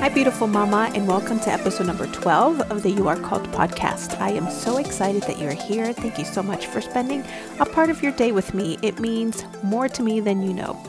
Hi, 0.00 0.08
beautiful 0.08 0.46
mama, 0.46 0.92
and 0.94 1.08
welcome 1.08 1.40
to 1.40 1.50
episode 1.50 1.88
number 1.88 2.06
12 2.06 2.60
of 2.70 2.84
the 2.84 2.90
You 2.90 3.08
Are 3.08 3.16
Called 3.16 3.42
podcast. 3.48 4.16
I 4.20 4.30
am 4.30 4.48
so 4.48 4.76
excited 4.76 5.22
that 5.24 5.40
you're 5.40 5.50
here. 5.50 5.92
Thank 5.92 6.18
you 6.18 6.24
so 6.24 6.40
much 6.40 6.66
for 6.66 6.80
spending 6.80 7.24
a 7.58 7.66
part 7.66 7.90
of 7.90 8.00
your 8.00 8.12
day 8.12 8.30
with 8.30 8.54
me. 8.54 8.78
It 8.80 9.00
means 9.00 9.44
more 9.64 9.88
to 9.88 10.02
me 10.04 10.20
than 10.20 10.40
you 10.40 10.54
know. 10.54 10.80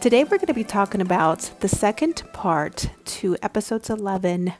Today, 0.00 0.24
we're 0.24 0.38
going 0.38 0.48
to 0.48 0.54
be 0.54 0.64
talking 0.64 1.00
about 1.00 1.48
the 1.60 1.68
second 1.68 2.24
part 2.32 2.90
to 3.04 3.36
episodes 3.40 3.88
11 3.88 4.52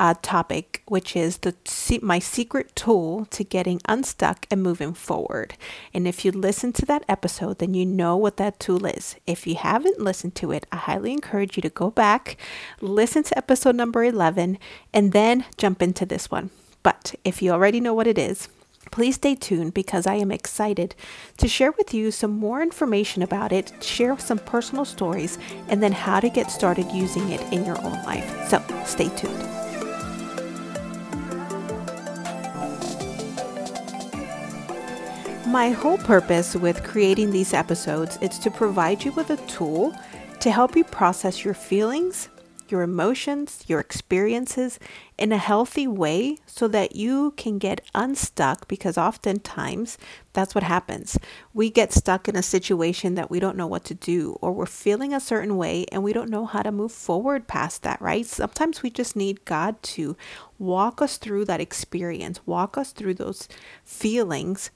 uh, 0.00 0.14
topic, 0.22 0.82
which 0.86 1.14
is 1.14 1.38
the 1.38 1.54
my 2.00 2.18
secret 2.18 2.74
tool 2.74 3.26
to 3.26 3.44
getting 3.44 3.80
unstuck 3.86 4.46
and 4.50 4.62
moving 4.62 4.94
forward. 4.94 5.54
And 5.92 6.08
if 6.08 6.24
you 6.24 6.32
listen 6.32 6.72
to 6.74 6.86
that 6.86 7.04
episode, 7.06 7.58
then 7.58 7.74
you 7.74 7.84
know 7.84 8.16
what 8.16 8.38
that 8.38 8.58
tool 8.58 8.86
is. 8.86 9.16
If 9.26 9.46
you 9.46 9.56
haven't 9.56 10.00
listened 10.00 10.34
to 10.36 10.52
it, 10.52 10.66
I 10.72 10.76
highly 10.76 11.12
encourage 11.12 11.56
you 11.56 11.60
to 11.60 11.68
go 11.68 11.90
back, 11.90 12.38
listen 12.80 13.22
to 13.24 13.36
episode 13.36 13.76
number 13.76 14.02
11, 14.02 14.58
and 14.94 15.12
then 15.12 15.44
jump 15.58 15.82
into 15.82 16.06
this 16.06 16.30
one. 16.30 16.48
But 16.82 17.14
if 17.22 17.42
you 17.42 17.50
already 17.52 17.78
know 17.78 17.94
what 17.94 18.06
it 18.06 18.18
is, 18.18 18.48
Please 18.90 19.16
stay 19.16 19.34
tuned 19.34 19.74
because 19.74 20.06
I 20.06 20.14
am 20.14 20.32
excited 20.32 20.94
to 21.36 21.46
share 21.46 21.70
with 21.72 21.92
you 21.92 22.10
some 22.10 22.30
more 22.30 22.62
information 22.62 23.22
about 23.22 23.52
it, 23.52 23.72
share 23.84 24.18
some 24.18 24.38
personal 24.38 24.86
stories, 24.86 25.38
and 25.68 25.82
then 25.82 25.92
how 25.92 26.18
to 26.18 26.30
get 26.30 26.50
started 26.50 26.90
using 26.90 27.28
it 27.28 27.42
in 27.52 27.66
your 27.66 27.78
own 27.82 28.02
life. 28.04 28.48
So 28.48 28.64
stay 28.86 29.10
tuned. 29.14 29.59
My 35.50 35.70
whole 35.70 35.98
purpose 35.98 36.54
with 36.54 36.84
creating 36.84 37.32
these 37.32 37.52
episodes 37.52 38.16
is 38.22 38.38
to 38.38 38.52
provide 38.52 39.04
you 39.04 39.10
with 39.10 39.30
a 39.30 39.36
tool 39.48 39.92
to 40.38 40.50
help 40.52 40.76
you 40.76 40.84
process 40.84 41.44
your 41.44 41.54
feelings, 41.54 42.28
your 42.68 42.82
emotions, 42.82 43.64
your 43.66 43.80
experiences 43.80 44.78
in 45.18 45.32
a 45.32 45.38
healthy 45.38 45.88
way 45.88 46.36
so 46.46 46.68
that 46.68 46.94
you 46.94 47.32
can 47.36 47.58
get 47.58 47.80
unstuck 47.96 48.68
because 48.68 48.96
oftentimes 48.96 49.98
that's 50.34 50.54
what 50.54 50.62
happens. 50.62 51.18
We 51.52 51.68
get 51.68 51.92
stuck 51.92 52.28
in 52.28 52.36
a 52.36 52.44
situation 52.44 53.16
that 53.16 53.28
we 53.28 53.40
don't 53.40 53.56
know 53.56 53.66
what 53.66 53.82
to 53.86 53.94
do 53.94 54.38
or 54.40 54.52
we're 54.52 54.66
feeling 54.66 55.12
a 55.12 55.18
certain 55.18 55.56
way 55.56 55.84
and 55.90 56.04
we 56.04 56.12
don't 56.12 56.30
know 56.30 56.46
how 56.46 56.62
to 56.62 56.70
move 56.70 56.92
forward 56.92 57.48
past 57.48 57.82
that, 57.82 58.00
right? 58.00 58.24
Sometimes 58.24 58.84
we 58.84 58.90
just 58.90 59.16
need 59.16 59.44
God 59.44 59.82
to 59.82 60.16
walk 60.60 61.02
us 61.02 61.16
through 61.16 61.46
that 61.46 61.60
experience, 61.60 62.38
walk 62.46 62.78
us 62.78 62.92
through 62.92 63.14
those 63.14 63.48
feelings 63.84 64.70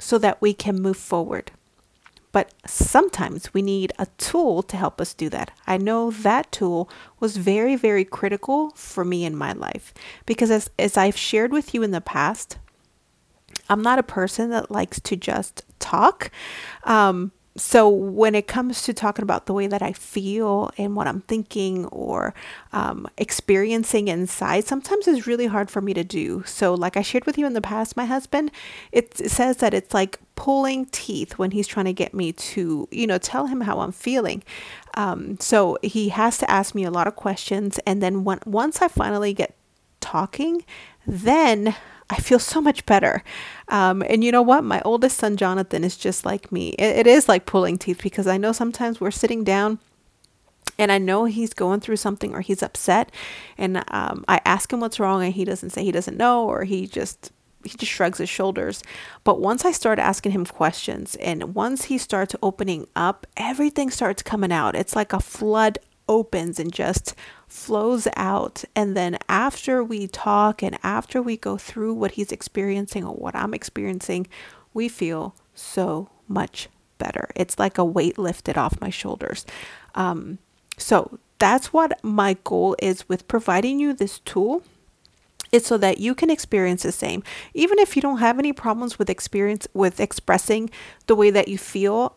so 0.00 0.18
that 0.18 0.40
we 0.40 0.52
can 0.54 0.80
move 0.80 0.96
forward. 0.96 1.52
But 2.32 2.52
sometimes 2.66 3.52
we 3.52 3.60
need 3.60 3.92
a 3.98 4.06
tool 4.16 4.62
to 4.64 4.76
help 4.76 5.00
us 5.00 5.14
do 5.14 5.28
that. 5.30 5.50
I 5.66 5.76
know 5.78 6.10
that 6.10 6.52
tool 6.52 6.88
was 7.18 7.36
very, 7.36 7.74
very 7.74 8.04
critical 8.04 8.70
for 8.76 9.04
me 9.04 9.24
in 9.24 9.36
my 9.36 9.52
life 9.52 9.92
because, 10.26 10.50
as, 10.50 10.70
as 10.78 10.96
I've 10.96 11.16
shared 11.16 11.52
with 11.52 11.74
you 11.74 11.82
in 11.82 11.90
the 11.90 12.00
past, 12.00 12.58
I'm 13.68 13.82
not 13.82 13.98
a 13.98 14.04
person 14.04 14.50
that 14.50 14.70
likes 14.70 15.00
to 15.00 15.16
just 15.16 15.64
talk. 15.80 16.30
Um, 16.84 17.32
so 17.60 17.90
when 17.90 18.34
it 18.34 18.46
comes 18.46 18.82
to 18.84 18.94
talking 18.94 19.22
about 19.22 19.44
the 19.44 19.52
way 19.52 19.66
that 19.66 19.82
I 19.82 19.92
feel 19.92 20.70
and 20.78 20.96
what 20.96 21.06
I'm 21.06 21.20
thinking 21.20 21.84
or 21.86 22.32
um, 22.72 23.06
experiencing 23.18 24.08
inside, 24.08 24.64
sometimes 24.64 25.06
it's 25.06 25.26
really 25.26 25.46
hard 25.46 25.70
for 25.70 25.82
me 25.82 25.92
to 25.92 26.02
do. 26.02 26.42
So, 26.46 26.72
like 26.72 26.96
I 26.96 27.02
shared 27.02 27.26
with 27.26 27.36
you 27.36 27.46
in 27.46 27.52
the 27.52 27.60
past, 27.60 27.98
my 27.98 28.06
husband, 28.06 28.50
it, 28.92 29.14
says 29.30 29.58
that 29.58 29.74
it's 29.74 29.92
like 29.92 30.18
pulling 30.36 30.86
teeth 30.86 31.36
when 31.36 31.50
he's 31.50 31.66
trying 31.66 31.84
to 31.84 31.92
get 31.92 32.14
me 32.14 32.32
to, 32.32 32.88
you 32.90 33.06
know, 33.06 33.18
tell 33.18 33.46
him 33.46 33.60
how 33.60 33.80
I'm 33.80 33.92
feeling. 33.92 34.42
Um, 34.94 35.38
so 35.38 35.76
he 35.82 36.08
has 36.08 36.38
to 36.38 36.50
ask 36.50 36.74
me 36.74 36.84
a 36.84 36.90
lot 36.90 37.06
of 37.06 37.14
questions, 37.14 37.78
and 37.86 38.02
then 38.02 38.24
when, 38.24 38.40
once 38.46 38.80
I 38.80 38.88
finally 38.88 39.34
get 39.34 39.54
talking, 40.00 40.64
then 41.06 41.76
I 42.10 42.16
feel 42.16 42.40
so 42.40 42.60
much 42.60 42.84
better. 42.86 43.22
Um, 43.68 44.02
and 44.02 44.24
you 44.24 44.32
know 44.32 44.42
what? 44.42 44.64
My 44.64 44.82
oldest 44.84 45.16
son, 45.16 45.36
Jonathan, 45.36 45.84
is 45.84 45.96
just 45.96 46.26
like 46.26 46.50
me. 46.50 46.70
It, 46.70 46.98
it 46.98 47.06
is 47.06 47.28
like 47.28 47.46
pulling 47.46 47.78
teeth 47.78 48.02
because 48.02 48.26
I 48.26 48.36
know 48.36 48.52
sometimes 48.52 49.00
we're 49.00 49.12
sitting 49.12 49.44
down 49.44 49.78
and 50.76 50.90
I 50.90 50.98
know 50.98 51.26
he's 51.26 51.54
going 51.54 51.80
through 51.80 51.96
something 51.96 52.34
or 52.34 52.40
he's 52.40 52.62
upset. 52.62 53.12
And 53.56 53.84
um, 53.88 54.24
I 54.26 54.40
ask 54.44 54.72
him 54.72 54.80
what's 54.80 54.98
wrong 54.98 55.22
and 55.22 55.32
he 55.32 55.44
doesn't 55.44 55.70
say 55.70 55.84
he 55.84 55.92
doesn't 55.92 56.16
know 56.16 56.48
or 56.48 56.64
he 56.64 56.86
just 56.86 57.30
he 57.62 57.76
just 57.76 57.92
shrugs 57.92 58.18
his 58.18 58.28
shoulders. 58.28 58.82
But 59.22 59.38
once 59.38 59.66
I 59.66 59.72
start 59.72 59.98
asking 59.98 60.32
him 60.32 60.46
questions 60.46 61.14
and 61.16 61.54
once 61.54 61.84
he 61.84 61.98
starts 61.98 62.34
opening 62.42 62.88
up, 62.96 63.26
everything 63.36 63.90
starts 63.90 64.22
coming 64.22 64.50
out. 64.50 64.74
It's 64.74 64.96
like 64.96 65.12
a 65.12 65.20
flood 65.20 65.78
opens 66.10 66.58
and 66.58 66.72
just 66.72 67.14
flows 67.46 68.08
out. 68.16 68.64
And 68.74 68.96
then 68.96 69.16
after 69.28 69.82
we 69.82 70.08
talk 70.08 70.62
and 70.62 70.76
after 70.82 71.22
we 71.22 71.36
go 71.36 71.56
through 71.56 71.94
what 71.94 72.12
he's 72.12 72.32
experiencing 72.32 73.04
or 73.04 73.14
what 73.14 73.36
I'm 73.36 73.54
experiencing, 73.54 74.26
we 74.74 74.88
feel 74.88 75.36
so 75.54 76.10
much 76.28 76.68
better. 76.98 77.30
It's 77.36 77.58
like 77.58 77.78
a 77.78 77.84
weight 77.84 78.18
lifted 78.18 78.58
off 78.58 78.80
my 78.80 78.90
shoulders. 78.90 79.46
Um, 79.94 80.38
so 80.76 81.18
that's 81.38 81.72
what 81.72 82.02
my 82.04 82.36
goal 82.44 82.76
is 82.82 83.08
with 83.08 83.28
providing 83.28 83.78
you 83.78 83.94
this 83.94 84.18
tool 84.18 84.62
is 85.52 85.64
so 85.64 85.78
that 85.78 85.98
you 85.98 86.14
can 86.14 86.30
experience 86.30 86.82
the 86.84 86.92
same 86.92 87.24
even 87.54 87.78
if 87.80 87.96
you 87.96 88.02
don't 88.02 88.18
have 88.18 88.38
any 88.38 88.52
problems 88.52 88.98
with 89.00 89.10
experience 89.10 89.66
with 89.74 89.98
expressing 89.98 90.70
the 91.06 91.16
way 91.16 91.28
that 91.28 91.48
you 91.48 91.58
feel 91.58 92.14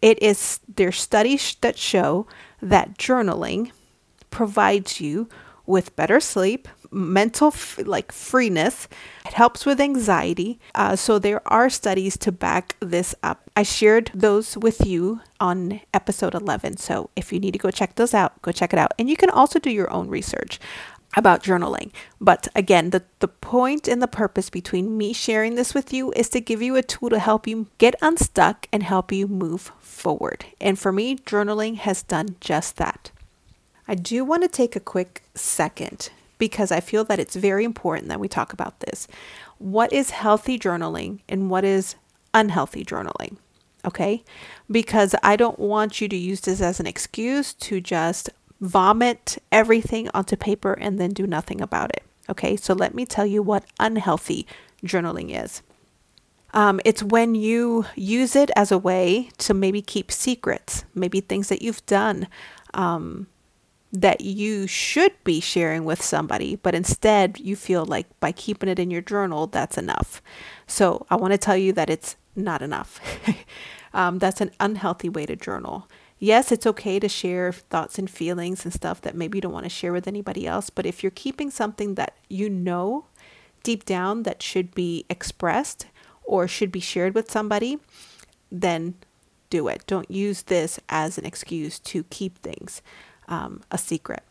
it 0.00 0.20
is 0.20 0.58
there's 0.66 0.98
studies 0.98 1.54
that 1.60 1.78
show 1.78 2.26
that 2.62 2.96
journaling 2.96 3.72
provides 4.30 5.00
you 5.00 5.28
with 5.66 5.94
better 5.94 6.20
sleep, 6.20 6.68
mental 6.90 7.48
f- 7.48 7.78
like 7.84 8.10
freeness. 8.10 8.88
It 9.24 9.34
helps 9.34 9.64
with 9.64 9.80
anxiety. 9.80 10.58
Uh, 10.74 10.96
so 10.96 11.18
there 11.18 11.46
are 11.46 11.70
studies 11.70 12.16
to 12.18 12.32
back 12.32 12.76
this 12.80 13.14
up. 13.22 13.50
I 13.56 13.62
shared 13.62 14.10
those 14.14 14.56
with 14.56 14.84
you 14.86 15.20
on 15.40 15.80
episode 15.94 16.34
11. 16.34 16.78
So 16.78 17.10
if 17.14 17.32
you 17.32 17.38
need 17.38 17.52
to 17.52 17.58
go 17.58 17.70
check 17.70 17.94
those 17.94 18.14
out, 18.14 18.40
go 18.42 18.52
check 18.52 18.72
it 18.72 18.78
out. 18.78 18.92
And 18.98 19.08
you 19.08 19.16
can 19.16 19.30
also 19.30 19.58
do 19.58 19.70
your 19.70 19.90
own 19.90 20.08
research 20.08 20.58
about 21.16 21.42
journaling. 21.42 21.90
But 22.20 22.48
again, 22.54 22.90
the, 22.90 23.02
the 23.18 23.28
point 23.28 23.86
and 23.86 24.00
the 24.00 24.08
purpose 24.08 24.48
between 24.50 24.96
me 24.96 25.12
sharing 25.12 25.54
this 25.54 25.74
with 25.74 25.92
you 25.92 26.12
is 26.12 26.28
to 26.30 26.40
give 26.40 26.62
you 26.62 26.76
a 26.76 26.82
tool 26.82 27.10
to 27.10 27.18
help 27.18 27.46
you 27.46 27.66
get 27.78 27.94
unstuck 28.00 28.66
and 28.72 28.82
help 28.82 29.12
you 29.12 29.28
move 29.28 29.72
forward. 29.80 30.46
And 30.60 30.78
for 30.78 30.92
me, 30.92 31.16
journaling 31.16 31.76
has 31.76 32.02
done 32.02 32.36
just 32.40 32.76
that. 32.76 33.10
I 33.86 33.94
do 33.94 34.24
want 34.24 34.42
to 34.42 34.48
take 34.48 34.74
a 34.74 34.80
quick 34.80 35.22
second 35.34 36.10
because 36.38 36.72
I 36.72 36.80
feel 36.80 37.04
that 37.04 37.18
it's 37.18 37.36
very 37.36 37.64
important 37.64 38.08
that 38.08 38.20
we 38.20 38.28
talk 38.28 38.52
about 38.52 38.80
this. 38.80 39.06
What 39.58 39.92
is 39.92 40.10
healthy 40.10 40.58
journaling 40.58 41.20
and 41.28 41.50
what 41.50 41.64
is 41.64 41.94
unhealthy 42.32 42.84
journaling? 42.84 43.36
Okay? 43.84 44.22
Because 44.70 45.14
I 45.22 45.36
don't 45.36 45.58
want 45.58 46.00
you 46.00 46.08
to 46.08 46.16
use 46.16 46.40
this 46.40 46.60
as 46.60 46.80
an 46.80 46.86
excuse 46.86 47.52
to 47.54 47.80
just 47.80 48.30
vomit 48.62 49.38
everything 49.50 50.08
onto 50.14 50.36
paper 50.36 50.72
and 50.72 50.98
then 50.98 51.10
do 51.10 51.26
nothing 51.26 51.60
about 51.60 51.90
it. 51.90 52.04
Okay, 52.30 52.56
so 52.56 52.72
let 52.72 52.94
me 52.94 53.04
tell 53.04 53.26
you 53.26 53.42
what 53.42 53.64
unhealthy 53.80 54.46
journaling 54.84 55.36
is. 55.44 55.62
Um, 56.54 56.80
it's 56.84 57.02
when 57.02 57.34
you 57.34 57.86
use 57.96 58.36
it 58.36 58.50
as 58.54 58.70
a 58.70 58.78
way 58.78 59.30
to 59.38 59.52
maybe 59.52 59.82
keep 59.82 60.12
secrets, 60.12 60.84
maybe 60.94 61.20
things 61.20 61.48
that 61.48 61.60
you've 61.60 61.84
done 61.86 62.28
um, 62.74 63.26
that 63.92 64.20
you 64.20 64.66
should 64.66 65.12
be 65.24 65.40
sharing 65.40 65.84
with 65.84 66.00
somebody, 66.00 66.56
but 66.56 66.74
instead 66.74 67.40
you 67.40 67.56
feel 67.56 67.84
like 67.84 68.06
by 68.20 68.32
keeping 68.32 68.68
it 68.68 68.78
in 68.78 68.90
your 68.90 69.02
journal, 69.02 69.46
that's 69.48 69.76
enough. 69.76 70.22
So 70.66 71.04
I 71.10 71.16
want 71.16 71.32
to 71.32 71.38
tell 71.38 71.56
you 71.56 71.72
that 71.72 71.90
it's 71.90 72.16
not 72.36 72.62
enough. 72.62 73.00
um, 73.94 74.18
that's 74.18 74.40
an 74.40 74.52
unhealthy 74.60 75.08
way 75.08 75.26
to 75.26 75.34
journal 75.34 75.88
yes, 76.22 76.52
it's 76.52 76.68
okay 76.68 77.00
to 77.00 77.08
share 77.08 77.50
thoughts 77.50 77.98
and 77.98 78.08
feelings 78.08 78.64
and 78.64 78.72
stuff 78.72 79.00
that 79.00 79.16
maybe 79.16 79.38
you 79.38 79.42
don't 79.42 79.52
want 79.52 79.64
to 79.64 79.68
share 79.68 79.92
with 79.92 80.06
anybody 80.06 80.46
else. 80.46 80.70
But 80.70 80.86
if 80.86 81.02
you're 81.02 81.10
keeping 81.10 81.50
something 81.50 81.96
that 81.96 82.16
you 82.28 82.48
know 82.48 83.06
deep 83.64 83.84
down 83.84 84.22
that 84.22 84.40
should 84.40 84.72
be 84.72 85.04
expressed 85.10 85.86
or 86.22 86.46
should 86.46 86.70
be 86.70 86.78
shared 86.78 87.16
with 87.16 87.28
somebody, 87.28 87.80
then 88.52 88.94
do 89.50 89.66
it. 89.66 89.82
Don't 89.88 90.08
use 90.08 90.42
this 90.42 90.78
as 90.88 91.18
an 91.18 91.26
excuse 91.26 91.80
to 91.80 92.04
keep 92.04 92.38
things 92.38 92.82
um, 93.26 93.62
a 93.72 93.76
secret. 93.76 94.22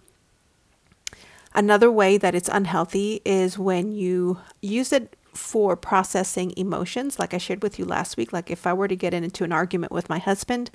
Another 1.54 1.92
way 1.92 2.18
that 2.18 2.34
it's 2.34 2.48
unhealthy 2.48 3.22
is 3.26 3.60
when 3.60 3.92
you 3.92 4.40
use 4.62 4.94
it 4.94 5.18
for 5.34 5.76
processing 5.76 6.54
emotions, 6.58 7.20
like 7.20 7.34
I 7.34 7.38
shared 7.38 7.64
with 7.64 7.80
you 7.80 7.86
last 7.86 8.18
week. 8.18 8.34
Like 8.34 8.52
if 8.52 8.68
I 8.68 8.74
were 8.74 8.88
to 8.88 8.96
get 8.96 9.14
into 9.14 9.44
an 9.44 9.52
argument 9.52 9.92
with 9.92 10.10
my 10.10 10.20
husband, 10.20 10.72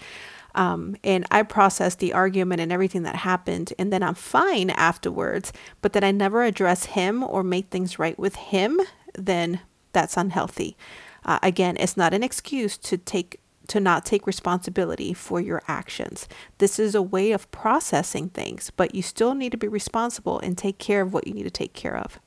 um, 0.55 0.97
and 1.05 1.27
I 1.31 1.43
process 1.43 1.95
the 1.95 2.13
argument 2.13 2.61
and 2.61 2.73
everything 2.73 3.03
that 3.03 3.17
happened, 3.17 3.73
and 3.79 3.93
then 3.93 4.03
I'm 4.03 4.15
fine 4.15 4.71
afterwards, 4.71 5.53
but 5.83 5.93
that 5.93 6.05
I 6.05 6.11
never 6.11 6.43
address 6.43 6.87
him 6.87 7.23
or 7.23 7.43
make 7.43 7.69
things 7.69 7.99
right 7.99 8.19
with 8.19 8.37
him, 8.37 8.81
then 9.15 9.61
that's 9.93 10.17
unhealthy. 10.17 10.77
Uh, 11.25 11.39
again, 11.43 11.77
it's 11.79 11.97
not 11.97 12.15
an 12.15 12.23
excuse 12.23 12.79
to 12.79 12.97
take 12.97 13.41
to 13.69 13.81
not 13.81 14.05
take 14.05 14.29
responsibility 14.29 15.13
for 15.13 15.41
your 15.41 15.61
actions. 15.67 16.29
This 16.59 16.79
is 16.79 16.95
a 16.95 17.03
way 17.03 17.33
of 17.33 17.51
processing 17.51 18.29
things, 18.29 18.71
but 18.71 18.95
you 18.95 19.03
still 19.03 19.35
need 19.35 19.51
to 19.51 19.59
be 19.59 19.67
responsible 19.67 20.39
and 20.39 20.57
take 20.57 20.79
care 20.79 21.01
of 21.01 21.13
what 21.13 21.27
you 21.27 21.35
need 21.35 21.43
to 21.43 21.51
take 21.51 21.73
care 21.73 21.97
of. 21.97 22.21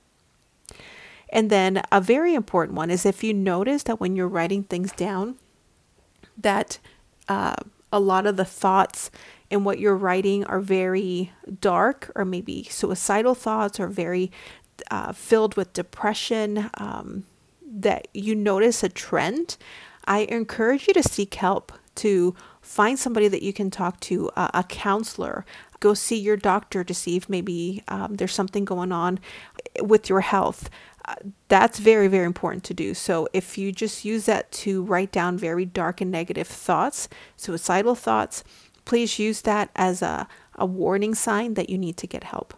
And 1.31 1.49
then 1.49 1.83
a 1.91 2.01
very 2.01 2.33
important 2.33 2.75
one 2.75 2.89
is 2.89 3.05
if 3.05 3.23
you 3.23 3.33
notice 3.33 3.83
that 3.83 3.99
when 3.99 4.15
you're 4.15 4.27
writing 4.27 4.63
things 4.63 4.91
down, 4.91 5.35
that 6.37 6.79
uh, 7.27 7.55
a 7.91 7.99
lot 7.99 8.25
of 8.25 8.35
the 8.35 8.45
thoughts 8.45 9.11
and 9.51 9.65
what 9.65 9.79
you're 9.79 9.95
writing 9.95 10.43
are 10.45 10.59
very 10.59 11.31
dark 11.59 12.11
or 12.15 12.25
maybe 12.25 12.63
suicidal 12.63 13.35
thoughts 13.35 13.79
or 13.79 13.87
very 13.87 14.31
uh, 14.89 15.11
filled 15.11 15.55
with 15.55 15.73
depression, 15.73 16.69
um, 16.75 17.25
that 17.71 18.07
you 18.13 18.35
notice 18.35 18.83
a 18.83 18.89
trend, 18.89 19.57
I 20.05 20.19
encourage 20.21 20.87
you 20.87 20.93
to 20.95 21.03
seek 21.03 21.35
help, 21.35 21.71
to 21.95 22.35
find 22.61 22.97
somebody 22.97 23.27
that 23.27 23.43
you 23.43 23.53
can 23.53 23.69
talk 23.69 23.99
to, 24.01 24.29
uh, 24.35 24.49
a 24.53 24.63
counselor. 24.63 25.45
Go 25.79 25.93
see 25.93 26.17
your 26.17 26.37
doctor 26.37 26.83
to 26.83 26.93
see 26.93 27.17
if 27.17 27.29
maybe 27.29 27.83
um, 27.87 28.15
there's 28.15 28.33
something 28.33 28.65
going 28.65 28.91
on 28.91 29.19
with 29.81 30.09
your 30.09 30.21
health. 30.21 30.69
That's 31.47 31.79
very, 31.79 32.07
very 32.07 32.25
important 32.25 32.63
to 32.65 32.73
do. 32.73 32.93
So, 32.93 33.27
if 33.33 33.57
you 33.57 33.71
just 33.71 34.05
use 34.05 34.25
that 34.25 34.51
to 34.63 34.83
write 34.83 35.11
down 35.11 35.37
very 35.37 35.65
dark 35.65 36.01
and 36.01 36.11
negative 36.11 36.47
thoughts, 36.47 37.09
suicidal 37.37 37.95
thoughts, 37.95 38.43
please 38.85 39.19
use 39.19 39.41
that 39.41 39.69
as 39.75 40.01
a, 40.01 40.27
a 40.55 40.65
warning 40.65 41.15
sign 41.15 41.53
that 41.55 41.69
you 41.69 41.77
need 41.77 41.97
to 41.97 42.07
get 42.07 42.23
help. 42.23 42.53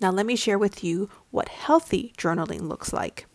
Now, 0.00 0.10
let 0.10 0.26
me 0.26 0.36
share 0.36 0.58
with 0.58 0.84
you 0.84 1.08
what 1.30 1.48
healthy 1.48 2.12
journaling 2.18 2.68
looks 2.68 2.92
like. 2.92 3.26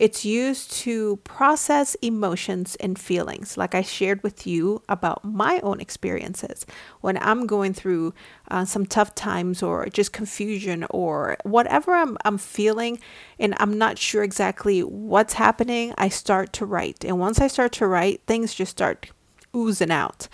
It's 0.00 0.24
used 0.24 0.72
to 0.84 1.16
process 1.24 1.94
emotions 1.96 2.74
and 2.76 2.98
feelings, 2.98 3.58
like 3.58 3.74
I 3.74 3.82
shared 3.82 4.22
with 4.22 4.46
you 4.46 4.82
about 4.88 5.22
my 5.26 5.60
own 5.62 5.78
experiences 5.78 6.64
when 7.02 7.18
I'm 7.18 7.46
going 7.46 7.74
through 7.74 8.14
uh, 8.50 8.64
some 8.64 8.86
tough 8.86 9.14
times 9.14 9.62
or 9.62 9.86
just 9.90 10.14
confusion 10.14 10.86
or 10.88 11.36
whatever 11.42 11.92
I'm, 11.92 12.16
I'm 12.24 12.38
feeling 12.38 12.98
and 13.38 13.54
I'm 13.58 13.76
not 13.76 13.98
sure 13.98 14.22
exactly 14.22 14.80
what's 14.80 15.34
happening. 15.34 15.92
I 15.98 16.08
start 16.08 16.54
to 16.54 16.64
write. 16.64 17.04
And 17.04 17.20
once 17.20 17.38
I 17.38 17.48
start 17.48 17.72
to 17.72 17.86
write, 17.86 18.22
things 18.26 18.54
just 18.54 18.70
start 18.70 19.10
oozing 19.54 19.90
out 19.90 20.28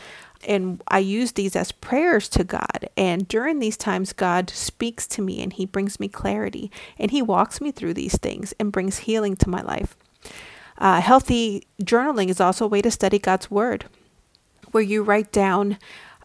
and 0.47 0.83
I 0.89 0.99
use 1.01 1.33
these 1.33 1.57
as 1.57 1.73
prayers 1.73 2.29
to 2.31 2.45
God. 2.45 2.89
And 2.97 3.29
during 3.29 3.59
these 3.59 3.77
times, 3.77 4.13
God 4.13 4.51
speaks 4.51 5.07
to 5.09 5.23
me 5.23 5.43
and 5.43 5.53
He 5.53 5.67
brings 5.67 6.01
me 6.01 6.09
clarity 6.09 6.71
and 6.99 7.11
He 7.11 7.23
walks 7.23 7.61
me 7.61 7.71
through 7.71 7.95
these 7.95 8.17
things 8.17 8.55
and 8.59 8.73
brings 8.73 8.99
healing 8.99 9.37
to 9.37 9.51
my 9.51 9.63
life. 9.63 9.97
Uh, 10.79 11.01
healthy 11.01 11.67
journaling 11.83 12.29
is 12.29 12.41
also 12.41 12.67
a 12.67 12.69
way 12.69 12.83
to 12.83 12.91
study 12.91 13.19
God's 13.19 13.51
Word, 13.51 13.87
where 14.73 14.83
you 14.83 15.03
write 15.03 15.33
down 15.33 15.79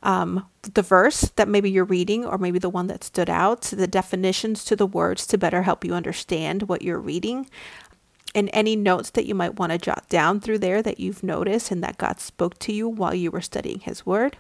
um, 0.04 0.46
the 0.62 0.82
verse 0.82 1.22
that 1.36 1.48
maybe 1.48 1.70
you're 1.70 1.86
reading, 1.86 2.26
or 2.26 2.38
maybe 2.38 2.60
the 2.60 2.70
one 2.70 2.88
that 2.88 3.04
stood 3.04 3.30
out, 3.30 3.62
the 3.62 3.88
definitions 3.88 4.66
to 4.66 4.76
the 4.76 4.88
words 4.88 5.26
to 5.28 5.38
better 5.38 5.62
help 5.62 5.86
you 5.86 5.94
understand 5.94 6.64
what 6.64 6.82
you're 6.82 7.00
reading 7.00 7.48
and 8.34 8.50
any 8.54 8.76
notes 8.76 9.10
that 9.12 9.26
you 9.26 9.36
might 9.36 9.60
want 9.60 9.72
to 9.72 9.78
jot 9.78 10.08
down 10.10 10.40
through 10.40 10.60
there 10.60 10.82
that 10.82 11.00
you've 11.00 11.24
noticed 11.24 11.72
and 11.72 11.84
that 11.84 11.98
God 11.98 12.20
spoke 12.20 12.58
to 12.60 12.74
you 12.74 12.88
while 12.88 13.14
you 13.14 13.32
were 13.32 13.42
studying 13.42 13.80
his 13.80 14.06
word. 14.06 14.38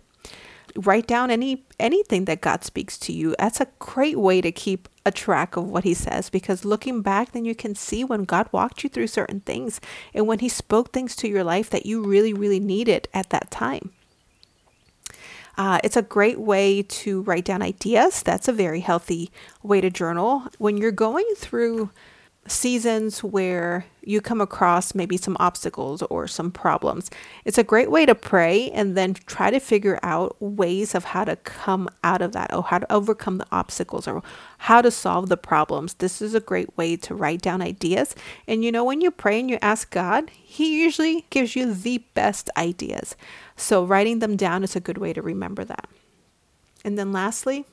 Write 0.75 1.05
down 1.05 1.29
any 1.29 1.65
anything 1.79 2.25
that 2.25 2.39
God 2.39 2.63
speaks 2.63 2.97
to 2.99 3.11
you. 3.11 3.35
That's 3.37 3.59
a 3.59 3.67
great 3.79 4.17
way 4.17 4.39
to 4.39 4.53
keep 4.53 4.87
a 5.05 5.11
track 5.11 5.57
of 5.57 5.67
what 5.67 5.83
he 5.83 5.93
says 5.93 6.29
because 6.29 6.63
looking 6.63 7.01
back 7.01 7.31
then 7.31 7.43
you 7.43 7.55
can 7.55 7.75
see 7.75 8.03
when 8.03 8.23
God 8.23 8.47
walked 8.51 8.83
you 8.83 8.89
through 8.89 9.07
certain 9.07 9.41
things 9.41 9.81
and 10.13 10.27
when 10.27 10.39
he 10.39 10.47
spoke 10.47 10.93
things 10.93 11.15
to 11.17 11.27
your 11.27 11.43
life 11.43 11.69
that 11.71 11.85
you 11.85 12.01
really 12.03 12.33
really 12.33 12.59
needed 12.59 13.09
at 13.13 13.31
that 13.31 13.51
time. 13.51 13.91
Uh, 15.57 15.79
it's 15.83 15.97
a 15.97 16.01
great 16.01 16.39
way 16.39 16.81
to 16.81 17.21
write 17.23 17.45
down 17.45 17.61
ideas. 17.61 18.23
That's 18.23 18.47
a 18.47 18.53
very 18.53 18.79
healthy 18.79 19.31
way 19.61 19.81
to 19.81 19.89
journal. 19.89 20.43
When 20.57 20.77
you're 20.77 20.91
going 20.91 21.25
through 21.35 21.89
seasons 22.47 23.23
where 23.23 23.85
you 24.03 24.19
come 24.19 24.41
across 24.41 24.95
maybe 24.95 25.15
some 25.15 25.37
obstacles 25.39 26.01
or 26.03 26.27
some 26.27 26.51
problems. 26.51 27.11
It's 27.45 27.59
a 27.59 27.63
great 27.63 27.91
way 27.91 28.05
to 28.05 28.15
pray 28.15 28.71
and 28.71 28.97
then 28.97 29.13
try 29.13 29.51
to 29.51 29.59
figure 29.59 29.99
out 30.01 30.35
ways 30.41 30.95
of 30.95 31.03
how 31.03 31.23
to 31.25 31.35
come 31.35 31.87
out 32.03 32.21
of 32.21 32.31
that 32.31 32.51
or 32.53 32.63
how 32.63 32.79
to 32.79 32.91
overcome 32.91 33.37
the 33.37 33.45
obstacles 33.51 34.07
or 34.07 34.23
how 34.57 34.81
to 34.81 34.89
solve 34.89 35.29
the 35.29 35.37
problems. 35.37 35.93
This 35.95 36.19
is 36.21 36.33
a 36.33 36.39
great 36.39 36.75
way 36.77 36.95
to 36.97 37.13
write 37.13 37.41
down 37.41 37.61
ideas. 37.61 38.15
And 38.47 38.63
you 38.63 38.71
know, 38.71 38.83
when 38.83 39.01
you 39.01 39.11
pray 39.11 39.39
and 39.39 39.49
you 39.49 39.59
ask 39.61 39.91
God, 39.91 40.31
He 40.31 40.81
usually 40.81 41.25
gives 41.29 41.55
you 41.55 41.71
the 41.71 41.99
best 42.15 42.49
ideas. 42.57 43.15
So 43.55 43.85
writing 43.85 44.17
them 44.17 44.35
down 44.35 44.63
is 44.63 44.75
a 44.75 44.81
good 44.81 44.97
way 44.97 45.13
to 45.13 45.21
remember 45.21 45.63
that. 45.63 45.87
And 46.83 46.97
then 46.97 47.11
lastly, 47.11 47.65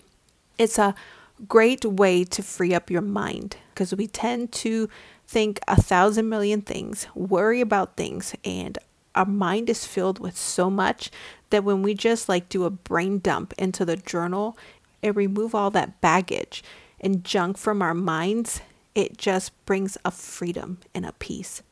it's 0.59 0.79
a 0.79 0.95
great 1.47 1.85
way 1.85 2.25
to 2.25 2.43
free 2.43 2.75
up 2.75 2.91
your 2.91 3.03
mind 3.03 3.57
because 3.71 3.95
we 3.95 4.07
tend 4.07 4.53
to 4.53 4.89
think 5.27 5.61
a 5.69 5.81
thousand 5.81 6.29
million 6.29 6.63
things, 6.63 7.07
worry 7.15 7.61
about 7.61 7.97
things, 7.97 8.35
and 8.45 8.79
our 9.15 9.27
mind 9.27 9.69
is 9.69 9.85
filled 9.85 10.19
with 10.19 10.37
so 10.37 10.71
much 10.71 11.11
that 11.51 11.65
when 11.65 11.83
we 11.83 11.95
just 11.95 12.29
like 12.29 12.49
do 12.49 12.65
a 12.65 12.71
brain 12.71 13.19
dump 13.19 13.53
into 13.59 13.85
the 13.85 13.97
journal 13.97 14.57
and 15.03 15.17
remove 15.17 15.55
all 15.55 15.71
that 15.71 16.01
baggage 16.01 16.63
and 17.01 17.25
junk 17.25 17.59
from 17.59 17.83
our 17.83 17.95
minds, 17.95 18.61
it 18.95 19.17
just 19.17 19.53
brings 19.67 19.97
a 20.05 20.11
freedom 20.11 20.79
and 20.95 21.07
a 21.07 21.13
peace. 21.13 21.63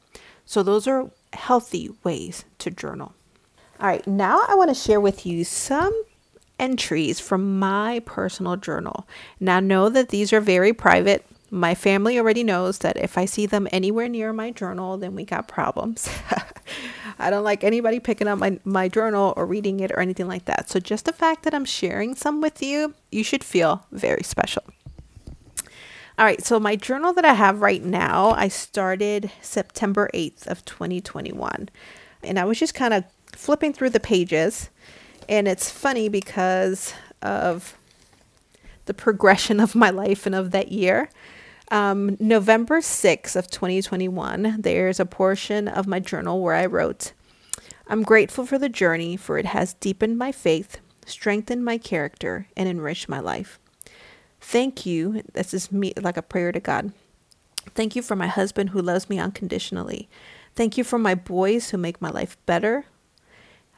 So, 0.45 0.63
those 0.63 0.87
are 0.87 1.11
healthy 1.33 1.91
ways 2.05 2.45
to 2.59 2.71
journal. 2.71 3.15
All 3.81 3.89
right, 3.89 4.07
now 4.07 4.43
I 4.49 4.55
want 4.55 4.71
to 4.71 4.75
share 4.75 5.01
with 5.01 5.27
you 5.27 5.45
some 5.45 5.93
entries 6.59 7.21
from 7.21 7.59
my 7.59 8.01
personal 8.07 8.57
journal. 8.57 9.07
Now, 9.41 9.61
know 9.61 9.89
that 9.89 10.09
these 10.09 10.33
are 10.33 10.41
very 10.41 10.73
private. 10.73 11.25
My 11.51 11.75
family 11.75 12.19
already 12.19 12.43
knows 12.43 12.79
that 12.79 12.97
if 12.97 13.17
I 13.17 13.25
see 13.25 13.47
them 13.47 13.69
anywhere 13.71 14.09
near 14.09 14.33
my 14.33 14.51
journal, 14.51 14.99
then 14.99 15.15
we 15.15 15.25
got 15.25 15.49
problems. 15.49 16.09
I 17.19 17.31
don't 17.31 17.45
like 17.45 17.65
anybody 17.65 18.01
picking 18.01 18.29
up 18.29 18.39
my, 18.39 18.59
my 18.65 18.89
journal 18.89 19.33
or 19.37 19.47
reading 19.47 19.81
it 19.81 19.93
or 19.93 20.01
anything 20.01 20.29
like 20.29 20.47
that. 20.47 20.69
So, 20.69 20.81
just 20.81 21.05
the 21.05 21.13
fact 21.13 21.45
that 21.45 21.55
I'm 21.55 21.65
sharing 21.65 22.15
some 22.15 22.41
with 22.41 22.63
you, 22.63 22.95
you 23.11 23.23
should 23.23 23.45
feel 23.45 23.87
very 23.93 24.23
special. 24.23 24.65
All 26.19 26.25
right, 26.25 26.43
so 26.43 26.59
my 26.59 26.77
journal 26.77 27.13
that 27.13 27.27
I 27.27 27.35
have 27.35 27.61
right 27.61 27.85
now, 27.85 28.31
I 28.31 28.49
started 28.49 29.31
September 29.43 30.09
8th 30.15 30.47
of 30.47 30.65
2021. 30.65 31.69
And 32.23 32.39
I 32.39 32.45
was 32.45 32.59
just 32.59 32.75
kind 32.75 32.95
of 32.95 33.05
flipping 33.33 33.75
through 33.75 33.91
the 33.91 34.01
pages 34.01 34.71
and 35.29 35.49
it's 35.49 35.71
funny 35.71 36.09
because 36.09 36.95
of 37.23 37.77
the 38.87 38.95
progression 38.95 39.61
of 39.61 39.75
my 39.75 39.91
life 39.91 40.27
and 40.27 40.35
of 40.35 40.51
that 40.53 40.73
year. 40.73 41.09
Um, 41.71 42.17
November 42.21 42.81
6th 42.81 43.35
of 43.35 43.51
2021, 43.51 44.57
there's 44.61 45.01
a 45.01 45.07
portion 45.07 45.67
of 45.67 45.87
my 45.87 45.99
journal 45.99 46.41
where 46.41 46.55
I 46.55 46.67
wrote, 46.67 47.13
I'm 47.89 48.03
grateful 48.03 48.47
for 48.47 48.59
the 48.59 48.69
journey, 48.69 49.17
for 49.17 49.39
it 49.39 49.47
has 49.47 49.75
deepened 49.75 50.17
my 50.17 50.31
faith, 50.33 50.79
strengthened 51.05 51.65
my 51.65 51.79
character, 51.79 52.47
and 52.57 52.69
enriched 52.69 53.09
my 53.09 53.21
life. 53.21 53.59
Thank 54.41 54.87
you. 54.87 55.23
This 55.33 55.53
is 55.53 55.73
me 55.73 55.93
like 56.01 56.17
a 56.17 56.23
prayer 56.23 56.53
to 56.53 56.61
God. 56.61 56.93
Thank 57.75 57.97
you 57.97 58.03
for 58.03 58.15
my 58.15 58.29
husband 58.29 58.71
who 58.71 58.81
loves 58.81 59.11
me 59.11 59.19
unconditionally. 59.19 60.09
Thank 60.55 60.79
you 60.79 60.85
for 60.85 60.99
my 60.99 61.15
boys 61.15 61.71
who 61.71 61.79
make 61.79 62.01
my 62.01 62.11
life 62.11 62.37
better, 62.47 62.85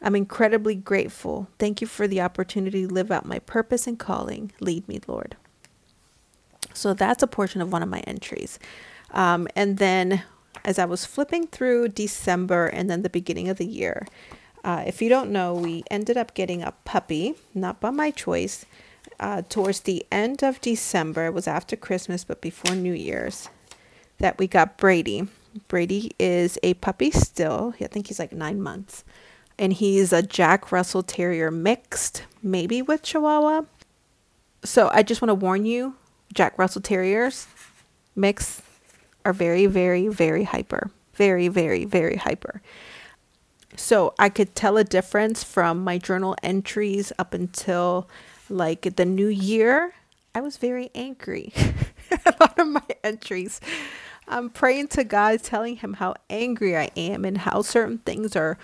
I'm 0.00 0.14
incredibly 0.14 0.74
grateful. 0.74 1.48
Thank 1.58 1.80
you 1.80 1.86
for 1.86 2.06
the 2.06 2.20
opportunity 2.20 2.86
to 2.86 2.92
live 2.92 3.10
out 3.10 3.26
my 3.26 3.40
purpose 3.40 3.86
and 3.86 3.98
calling. 3.98 4.52
Lead 4.60 4.86
me, 4.88 5.00
Lord. 5.06 5.36
So 6.72 6.94
that's 6.94 7.22
a 7.22 7.26
portion 7.26 7.60
of 7.60 7.72
one 7.72 7.82
of 7.82 7.88
my 7.88 8.00
entries. 8.00 8.58
Um, 9.10 9.48
and 9.56 9.78
then 9.78 10.22
as 10.64 10.78
I 10.78 10.84
was 10.84 11.04
flipping 11.04 11.46
through 11.48 11.88
December 11.88 12.66
and 12.66 12.88
then 12.88 13.02
the 13.02 13.10
beginning 13.10 13.48
of 13.48 13.58
the 13.58 13.66
year, 13.66 14.06
uh, 14.62 14.84
if 14.86 15.02
you 15.02 15.08
don't 15.08 15.30
know, 15.30 15.54
we 15.54 15.82
ended 15.90 16.16
up 16.16 16.34
getting 16.34 16.62
a 16.62 16.72
puppy, 16.84 17.34
not 17.54 17.80
by 17.80 17.90
my 17.90 18.10
choice, 18.10 18.64
uh, 19.18 19.42
towards 19.48 19.80
the 19.80 20.06
end 20.12 20.42
of 20.42 20.60
December. 20.60 21.26
It 21.26 21.34
was 21.34 21.48
after 21.48 21.74
Christmas, 21.74 22.22
but 22.22 22.40
before 22.40 22.76
New 22.76 22.92
Year's, 22.92 23.48
that 24.18 24.38
we 24.38 24.46
got 24.46 24.76
Brady. 24.76 25.28
Brady 25.66 26.12
is 26.18 26.58
a 26.62 26.74
puppy 26.74 27.10
still. 27.10 27.74
I 27.80 27.86
think 27.86 28.08
he's 28.08 28.18
like 28.18 28.32
nine 28.32 28.60
months 28.60 29.04
and 29.58 29.72
he's 29.72 30.12
a 30.12 30.22
Jack 30.22 30.70
Russell 30.70 31.02
Terrier 31.02 31.50
mixed, 31.50 32.24
maybe 32.42 32.80
with 32.80 33.02
Chihuahua. 33.02 33.62
So 34.64 34.90
I 34.92 35.02
just 35.02 35.20
want 35.20 35.30
to 35.30 35.34
warn 35.34 35.66
you 35.66 35.96
Jack 36.32 36.58
Russell 36.58 36.82
Terriers 36.82 37.46
mix 38.14 38.62
are 39.24 39.32
very, 39.32 39.66
very, 39.66 40.08
very 40.08 40.44
hyper. 40.44 40.90
Very, 41.14 41.48
very, 41.48 41.84
very 41.84 42.16
hyper. 42.16 42.62
So 43.76 44.14
I 44.18 44.28
could 44.28 44.54
tell 44.54 44.76
a 44.76 44.84
difference 44.84 45.44
from 45.44 45.82
my 45.84 45.98
journal 45.98 46.36
entries 46.42 47.12
up 47.18 47.34
until 47.34 48.08
like 48.48 48.96
the 48.96 49.04
new 49.04 49.28
year. 49.28 49.94
I 50.34 50.40
was 50.40 50.56
very 50.56 50.90
angry. 50.94 51.52
a 52.10 52.34
lot 52.40 52.58
of 52.58 52.68
my 52.68 52.82
entries. 53.02 53.60
I'm 54.26 54.50
praying 54.50 54.88
to 54.88 55.04
God, 55.04 55.42
telling 55.42 55.76
him 55.76 55.94
how 55.94 56.14
angry 56.28 56.76
I 56.76 56.90
am 56.96 57.24
and 57.24 57.38
how 57.38 57.62
certain 57.62 57.98
things 57.98 58.36
are 58.36 58.58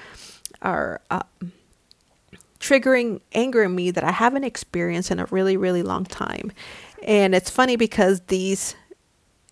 are 0.64 1.00
uh, 1.10 1.22
triggering 2.58 3.20
anger 3.32 3.62
in 3.62 3.74
me 3.74 3.90
that 3.90 4.04
I 4.04 4.10
haven't 4.10 4.44
experienced 4.44 5.10
in 5.10 5.20
a 5.20 5.26
really, 5.26 5.56
really 5.56 5.82
long 5.82 6.04
time. 6.04 6.50
And 7.02 7.34
it's 7.34 7.50
funny 7.50 7.76
because 7.76 8.20
these 8.28 8.74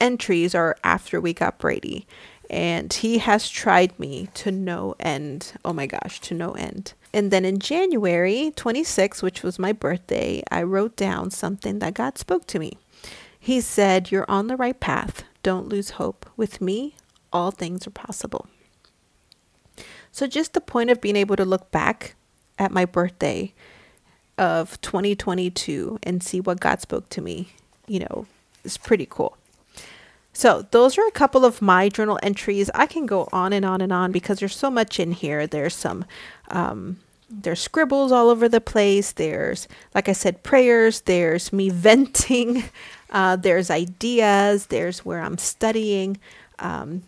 entries 0.00 0.54
are 0.54 0.76
after 0.82 1.20
we 1.20 1.34
got 1.34 1.58
Brady. 1.58 2.06
And 2.50 2.92
he 2.92 3.18
has 3.18 3.48
tried 3.48 3.98
me 3.98 4.28
to 4.34 4.50
no 4.50 4.94
end. 4.98 5.52
Oh 5.64 5.72
my 5.72 5.86
gosh, 5.86 6.20
to 6.22 6.34
no 6.34 6.52
end. 6.52 6.94
And 7.14 7.30
then 7.30 7.44
in 7.44 7.58
January 7.58 8.52
26, 8.56 9.22
which 9.22 9.42
was 9.42 9.58
my 9.58 9.72
birthday, 9.72 10.42
I 10.50 10.62
wrote 10.62 10.96
down 10.96 11.30
something 11.30 11.78
that 11.78 11.94
God 11.94 12.18
spoke 12.18 12.46
to 12.48 12.58
me. 12.58 12.78
He 13.38 13.60
said, 13.60 14.10
You're 14.10 14.30
on 14.30 14.46
the 14.46 14.56
right 14.56 14.78
path. 14.78 15.24
Don't 15.42 15.68
lose 15.68 15.90
hope. 15.90 16.26
With 16.36 16.60
me, 16.60 16.94
all 17.32 17.50
things 17.50 17.86
are 17.86 17.90
possible. 17.90 18.46
So, 20.12 20.26
just 20.26 20.52
the 20.52 20.60
point 20.60 20.90
of 20.90 21.00
being 21.00 21.16
able 21.16 21.36
to 21.36 21.44
look 21.44 21.70
back 21.70 22.14
at 22.58 22.70
my 22.70 22.84
birthday 22.84 23.54
of 24.36 24.78
2022 24.82 25.98
and 26.02 26.22
see 26.22 26.38
what 26.40 26.60
God 26.60 26.80
spoke 26.82 27.08
to 27.10 27.22
me, 27.22 27.48
you 27.86 28.00
know, 28.00 28.26
is 28.62 28.76
pretty 28.76 29.06
cool. 29.08 29.36
So, 30.34 30.66
those 30.70 30.98
are 30.98 31.06
a 31.06 31.12
couple 31.12 31.46
of 31.46 31.62
my 31.62 31.88
journal 31.88 32.18
entries. 32.22 32.70
I 32.74 32.86
can 32.86 33.06
go 33.06 33.26
on 33.32 33.54
and 33.54 33.64
on 33.64 33.80
and 33.80 33.92
on 33.92 34.12
because 34.12 34.38
there's 34.38 34.56
so 34.56 34.70
much 34.70 35.00
in 35.00 35.12
here. 35.12 35.46
There's 35.46 35.74
some, 35.74 36.04
um, 36.48 36.98
there's 37.30 37.60
scribbles 37.60 38.12
all 38.12 38.28
over 38.28 38.50
the 38.50 38.60
place. 38.60 39.12
There's, 39.12 39.66
like 39.94 40.10
I 40.10 40.12
said, 40.12 40.42
prayers. 40.42 41.00
There's 41.02 41.54
me 41.54 41.68
venting. 41.70 42.64
Uh, 43.10 43.36
there's 43.36 43.70
ideas. 43.70 44.66
There's 44.66 45.06
where 45.06 45.20
I'm 45.20 45.38
studying 45.38 46.18
um, 46.58 47.02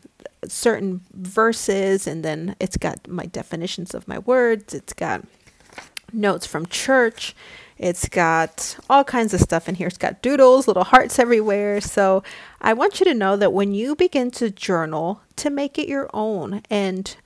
certain 0.46 1.00
verses. 1.12 2.06
And 2.06 2.24
then 2.24 2.56
it's 2.60 2.76
got 2.76 3.08
my 3.08 3.26
definitions 3.26 3.94
of 3.94 4.08
my 4.08 4.18
words. 4.20 4.74
It's 4.74 4.92
got 4.92 5.24
notes 6.12 6.46
from 6.46 6.66
church. 6.66 7.34
It's 7.76 8.08
got 8.08 8.76
all 8.88 9.02
kinds 9.02 9.34
of 9.34 9.40
stuff 9.40 9.68
in 9.68 9.74
here. 9.74 9.88
It's 9.88 9.98
got 9.98 10.22
doodles, 10.22 10.68
little 10.68 10.84
hearts 10.84 11.18
everywhere. 11.18 11.80
So 11.80 12.22
I 12.60 12.72
want 12.72 13.00
you 13.00 13.06
to 13.06 13.14
know 13.14 13.36
that 13.36 13.52
when 13.52 13.74
you 13.74 13.96
begin 13.96 14.30
to 14.32 14.50
journal, 14.50 15.20
to 15.36 15.50
make 15.50 15.78
it 15.78 15.88
your 15.88 16.08
own 16.14 16.62
and 16.70 17.16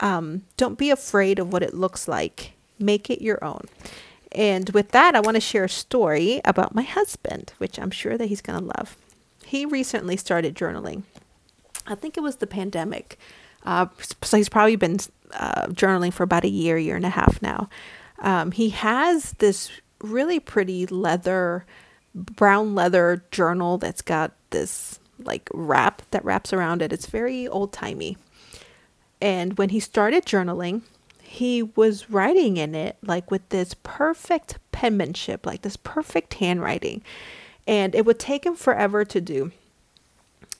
um, 0.00 0.42
don't 0.56 0.78
be 0.78 0.90
afraid 0.90 1.38
of 1.38 1.52
what 1.52 1.62
it 1.62 1.74
looks 1.74 2.08
like. 2.08 2.52
Make 2.78 3.10
it 3.10 3.20
your 3.20 3.42
own. 3.44 3.66
And 4.32 4.70
with 4.70 4.90
that, 4.92 5.14
I 5.14 5.20
want 5.20 5.34
to 5.34 5.40
share 5.40 5.64
a 5.64 5.68
story 5.68 6.40
about 6.44 6.74
my 6.74 6.82
husband, 6.82 7.52
which 7.58 7.78
I'm 7.78 7.90
sure 7.90 8.16
that 8.16 8.26
he's 8.26 8.42
going 8.42 8.58
to 8.58 8.72
love. 8.78 8.96
He 9.44 9.64
recently 9.64 10.16
started 10.16 10.54
journaling. 10.54 11.02
I 11.88 11.94
think 11.94 12.16
it 12.16 12.20
was 12.20 12.36
the 12.36 12.46
pandemic. 12.46 13.18
Uh, 13.64 13.86
so 14.22 14.36
he's 14.36 14.48
probably 14.48 14.76
been 14.76 14.98
uh, 15.32 15.66
journaling 15.66 16.12
for 16.12 16.22
about 16.22 16.44
a 16.44 16.48
year, 16.48 16.78
year 16.78 16.96
and 16.96 17.04
a 17.04 17.10
half 17.10 17.42
now. 17.42 17.68
Um, 18.20 18.52
he 18.52 18.70
has 18.70 19.32
this 19.38 19.70
really 20.00 20.40
pretty 20.40 20.86
leather, 20.86 21.64
brown 22.14 22.74
leather 22.74 23.24
journal 23.30 23.78
that's 23.78 24.02
got 24.02 24.32
this 24.50 25.00
like 25.18 25.48
wrap 25.52 26.02
that 26.10 26.24
wraps 26.24 26.52
around 26.52 26.82
it. 26.82 26.92
It's 26.92 27.06
very 27.06 27.48
old 27.48 27.72
timey. 27.72 28.16
And 29.20 29.58
when 29.58 29.70
he 29.70 29.80
started 29.80 30.24
journaling, 30.24 30.82
he 31.22 31.62
was 31.62 32.08
writing 32.08 32.56
in 32.56 32.74
it 32.74 32.96
like 33.02 33.30
with 33.30 33.48
this 33.48 33.74
perfect 33.82 34.58
penmanship, 34.72 35.44
like 35.44 35.62
this 35.62 35.76
perfect 35.76 36.34
handwriting. 36.34 37.02
And 37.66 37.94
it 37.94 38.06
would 38.06 38.18
take 38.18 38.46
him 38.46 38.54
forever 38.54 39.04
to 39.04 39.20
do. 39.20 39.52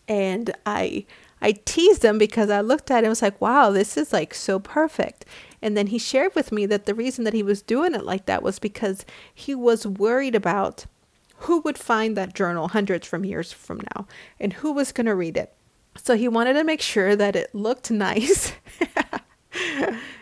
And 0.09 0.55
I 0.67 1.07
I 1.41 1.53
teased 1.53 2.05
him 2.05 2.19
because 2.19 2.51
I 2.51 2.61
looked 2.61 2.91
at 2.91 2.99
him 2.99 3.05
and 3.05 3.11
was 3.11 3.23
like, 3.23 3.41
wow, 3.41 3.71
this 3.71 3.97
is 3.97 4.13
like 4.13 4.35
so 4.35 4.59
perfect. 4.59 5.25
And 5.63 5.77
then 5.77 5.89
he 5.89 5.99
shared 5.99 6.35
with 6.35 6.53
me 6.53 6.67
that 6.67 6.87
the 6.87 6.95
reason 6.95 7.25
that 7.25 7.35
he 7.35 7.43
was 7.43 7.63
doing 7.63 7.95
it 7.95 8.05
like 8.05 8.27
that 8.27 8.43
was 8.43 8.59
because 8.59 9.05
he 9.33 9.55
was 9.55 9.87
worried 9.87 10.35
about 10.35 10.87
who 11.43 11.61
would 11.61 11.79
find 11.79 12.17
that 12.17 12.35
journal 12.35 12.69
hundreds 12.69 13.07
from 13.07 13.25
years 13.25 13.53
from 13.53 13.81
now 13.95 14.07
and 14.41 14.55
who 14.55 14.73
was 14.73 14.93
going 14.93 15.07
to 15.07 15.15
read 15.15 15.37
it. 15.37 15.53
So 15.97 16.17
he 16.17 16.29
wanted 16.29 16.55
to 16.55 16.65
make 16.65 16.81
sure 16.81 17.15
that 17.17 17.37
it 17.37 17.55
looked 17.55 17.91
nice. 17.93 18.53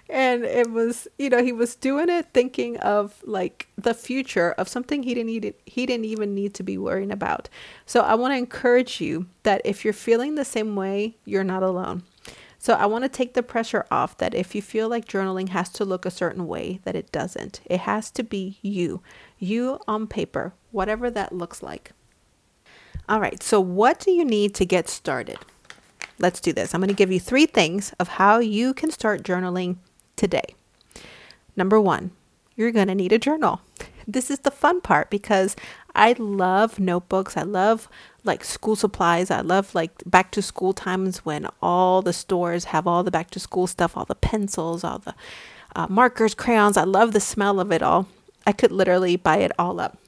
And 0.09 0.45
it 0.45 0.71
was, 0.71 1.09
you 1.19 1.31
know, 1.31 1.43
he 1.43 1.53
was 1.53 1.75
doing 1.75 2.09
it 2.09 2.29
thinking 2.33 2.77
of 2.79 3.23
like 3.25 3.69
the 3.77 3.95
future 3.95 4.53
of 4.53 4.69
something 4.69 5.03
he 5.03 5.15
didn't 5.15 5.27
need 5.27 5.55
he 5.65 5.87
didn't 5.87 6.05
even 6.05 6.35
need 6.35 6.55
to 6.55 6.63
be 6.63 6.79
worrying 6.79 7.11
about. 7.11 7.49
So 7.87 8.01
I 8.01 8.15
want 8.15 8.33
to 8.33 8.39
encourage 8.39 9.01
you 9.01 9.27
that 9.43 9.63
if 9.65 9.85
you're 9.85 9.95
feeling 9.95 10.35
the 10.35 10.45
same 10.45 10.77
way, 10.77 11.17
you're 11.25 11.45
not 11.45 11.63
alone. 11.63 12.05
So 12.59 12.75
I 12.75 12.87
want 12.87 13.05
to 13.05 13.09
take 13.09 13.35
the 13.35 13.43
pressure 13.43 13.87
off 13.91 14.17
that 14.19 14.35
if 14.35 14.55
you 14.55 14.63
feel 14.63 14.89
like 14.89 15.07
journaling 15.07 15.51
has 15.51 15.69
to 15.71 15.85
look 15.85 16.05
a 16.05 16.11
certain 16.11 16.47
way, 16.47 16.81
that 16.85 16.97
it 16.97 17.13
doesn't. 17.13 17.61
It 17.67 17.81
has 17.81 18.11
to 18.13 18.25
be 18.25 18.59
you, 18.63 19.03
you 19.39 19.79
on 19.87 20.07
paper, 20.07 20.53
whatever 20.73 21.11
that 21.11 21.33
looks 21.33 21.63
like. 21.63 21.93
All 23.09 23.21
right, 23.21 23.41
so 23.41 23.61
what 23.61 24.01
do 24.01 24.11
you 24.11 24.25
need 24.25 24.55
to 24.57 24.65
get 24.65 24.89
started? 24.89 25.39
Let's 26.19 26.41
do 26.41 26.53
this. 26.53 26.75
I'm 26.75 26.81
going 26.81 26.89
to 26.89 26.95
give 26.95 27.13
you 27.13 27.21
three 27.21 27.47
things 27.47 27.93
of 28.01 28.09
how 28.09 28.39
you 28.39 28.75
can 28.75 28.91
start 28.91 29.23
journaling 29.23 29.77
today. 30.17 30.55
Number 31.57 31.81
one, 31.81 32.11
you're 32.57 32.73
going 32.73 32.89
to 32.89 32.95
need 32.95 33.13
a 33.13 33.19
journal. 33.19 33.61
This 34.07 34.31
is 34.31 34.41
the 34.41 34.51
fun 34.51 34.81
part 34.81 35.11
because 35.11 35.57
I 35.95 36.15
love 36.19 36.79
notebooks. 36.79 37.37
I 37.37 37.43
love 37.43 37.89
like 38.25 38.45
school 38.45 38.77
supplies. 38.77 39.31
I 39.31 39.41
love 39.41 39.75
like 39.75 39.91
back 40.05 40.31
to 40.33 40.43
school 40.43 40.73
times 40.73 41.25
when 41.25 41.49
all 41.63 42.03
the 42.03 42.13
stores 42.13 42.65
have 42.67 42.87
all 42.87 43.03
the 43.03 43.11
back 43.11 43.31
to 43.31 43.41
school 43.41 43.67
stuff, 43.67 43.97
all 43.97 44.05
the 44.05 44.15
pencils, 44.15 44.85
all 44.85 44.99
the 44.99 45.15
uh, 45.75 45.87
markers, 45.89 46.35
crayons. 46.35 46.77
I 46.77 46.85
love 46.85 47.13
the 47.13 47.21
smell 47.21 47.59
of 47.59 47.73
it 47.73 47.83
all. 47.83 48.07
I 48.47 48.53
could 48.53 48.71
literally 48.71 49.17
buy 49.17 49.39
it 49.39 49.53
all 49.59 49.81
up. 49.81 49.99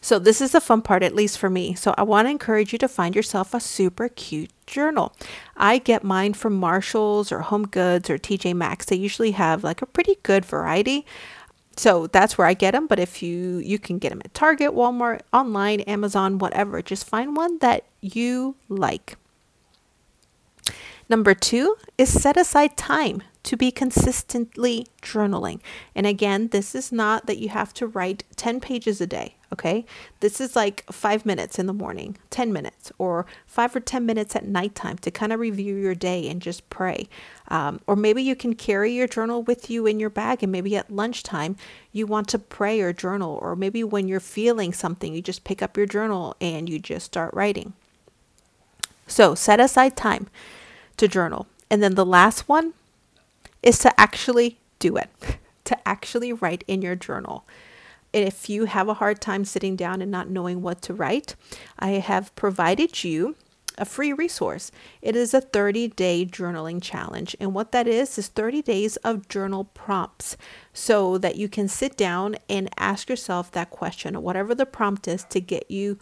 So, 0.00 0.18
this 0.18 0.40
is 0.40 0.52
the 0.52 0.60
fun 0.60 0.82
part, 0.82 1.02
at 1.02 1.14
least 1.14 1.38
for 1.38 1.50
me. 1.50 1.74
So, 1.74 1.94
I 1.98 2.04
want 2.04 2.26
to 2.26 2.30
encourage 2.30 2.72
you 2.72 2.78
to 2.78 2.88
find 2.88 3.16
yourself 3.16 3.52
a 3.54 3.58
super 3.58 4.08
cute 4.08 4.50
journal. 4.66 5.14
I 5.56 5.78
get 5.78 6.04
mine 6.04 6.34
from 6.34 6.54
Marshalls 6.54 7.30
or 7.32 7.40
Home 7.40 7.66
Goods 7.66 8.10
or 8.10 8.18
TJ 8.18 8.54
Maxx. 8.54 8.86
They 8.86 8.96
usually 8.96 9.32
have 9.32 9.64
like 9.64 9.82
a 9.82 9.86
pretty 9.86 10.16
good 10.22 10.44
variety. 10.44 11.06
So 11.76 12.06
that's 12.06 12.38
where 12.38 12.46
I 12.46 12.54
get 12.54 12.72
them. 12.72 12.86
But 12.86 12.98
if 12.98 13.22
you 13.22 13.58
you 13.58 13.78
can 13.78 13.98
get 13.98 14.10
them 14.10 14.22
at 14.24 14.34
Target, 14.34 14.72
Walmart, 14.72 15.20
online, 15.32 15.80
Amazon, 15.82 16.38
whatever, 16.38 16.82
just 16.82 17.06
find 17.06 17.36
one 17.36 17.58
that 17.58 17.84
you 18.00 18.56
like. 18.68 19.16
Number 21.08 21.34
two 21.34 21.76
is 21.96 22.20
set 22.20 22.36
aside 22.36 22.76
time 22.76 23.22
to 23.44 23.56
be 23.56 23.70
consistently 23.70 24.88
journaling. 25.02 25.60
And 25.94 26.04
again, 26.04 26.48
this 26.48 26.74
is 26.74 26.90
not 26.90 27.26
that 27.26 27.38
you 27.38 27.48
have 27.50 27.72
to 27.74 27.86
write 27.86 28.24
10 28.34 28.60
pages 28.60 29.00
a 29.00 29.06
day, 29.06 29.35
okay? 29.52 29.84
This 30.20 30.40
is 30.40 30.56
like 30.56 30.84
five 30.90 31.24
minutes 31.24 31.58
in 31.58 31.66
the 31.66 31.72
morning, 31.72 32.16
10 32.30 32.52
minutes, 32.52 32.92
or 32.98 33.26
five 33.46 33.74
or 33.74 33.80
10 33.80 34.04
minutes 34.04 34.34
at 34.34 34.46
nighttime 34.46 34.98
to 34.98 35.10
kind 35.10 35.32
of 35.32 35.40
review 35.40 35.76
your 35.76 35.94
day 35.94 36.28
and 36.28 36.42
just 36.42 36.68
pray. 36.70 37.08
Um, 37.48 37.80
or 37.86 37.96
maybe 37.96 38.22
you 38.22 38.34
can 38.36 38.54
carry 38.54 38.92
your 38.92 39.06
journal 39.06 39.42
with 39.42 39.70
you 39.70 39.86
in 39.86 40.00
your 40.00 40.10
bag, 40.10 40.42
and 40.42 40.50
maybe 40.50 40.76
at 40.76 40.90
lunchtime 40.90 41.56
you 41.92 42.06
want 42.06 42.28
to 42.28 42.38
pray 42.38 42.80
or 42.80 42.92
journal, 42.92 43.38
or 43.40 43.56
maybe 43.56 43.84
when 43.84 44.08
you're 44.08 44.20
feeling 44.20 44.72
something, 44.72 45.14
you 45.14 45.22
just 45.22 45.44
pick 45.44 45.62
up 45.62 45.76
your 45.76 45.86
journal 45.86 46.36
and 46.40 46.68
you 46.68 46.78
just 46.78 47.06
start 47.06 47.32
writing. 47.32 47.72
So 49.06 49.34
set 49.34 49.60
aside 49.60 49.96
time 49.96 50.28
to 50.96 51.08
journal. 51.08 51.46
And 51.70 51.82
then 51.82 51.94
the 51.94 52.06
last 52.06 52.48
one 52.48 52.74
is 53.62 53.78
to 53.80 54.00
actually 54.00 54.58
do 54.78 54.96
it, 54.96 55.08
to 55.64 55.88
actually 55.88 56.32
write 56.32 56.64
in 56.66 56.82
your 56.82 56.96
journal. 56.96 57.44
If 58.16 58.48
you 58.48 58.64
have 58.64 58.88
a 58.88 58.94
hard 58.94 59.20
time 59.20 59.44
sitting 59.44 59.76
down 59.76 60.00
and 60.00 60.10
not 60.10 60.30
knowing 60.30 60.62
what 60.62 60.80
to 60.82 60.94
write, 60.94 61.36
I 61.78 61.90
have 61.90 62.34
provided 62.34 63.04
you 63.04 63.36
a 63.76 63.84
free 63.84 64.10
resource. 64.10 64.72
It 65.02 65.14
is 65.14 65.34
a 65.34 65.42
30 65.42 65.88
day 65.88 66.24
journaling 66.24 66.80
challenge. 66.80 67.36
And 67.38 67.52
what 67.52 67.72
that 67.72 67.86
is, 67.86 68.16
is 68.16 68.28
30 68.28 68.62
days 68.62 68.96
of 69.04 69.28
journal 69.28 69.64
prompts 69.64 70.38
so 70.72 71.18
that 71.18 71.36
you 71.36 71.50
can 71.50 71.68
sit 71.68 71.94
down 71.94 72.36
and 72.48 72.70
ask 72.78 73.10
yourself 73.10 73.52
that 73.52 73.68
question, 73.68 74.16
or 74.16 74.20
whatever 74.20 74.54
the 74.54 74.64
prompt 74.64 75.06
is, 75.06 75.24
to 75.24 75.38
get 75.38 75.70
you 75.70 75.98